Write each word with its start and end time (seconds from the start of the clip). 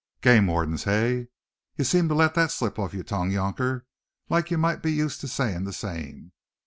"Game 0.23 0.47
wardens, 0.47 0.85
hey? 0.85 1.27
Ye 1.77 1.85
seem 1.85 2.07
to 2.07 2.15
let 2.15 2.33
that 2.33 2.49
slip 2.49 2.79
off 2.79 2.91
yer 2.91 3.03
tongue, 3.03 3.29
younker, 3.29 3.85
like 4.29 4.49
ye 4.49 4.57
might 4.57 4.81
be 4.81 4.91
used 4.91 5.21
to 5.21 5.27
sayin' 5.27 5.63
the 5.63 5.73
same. 5.73 6.31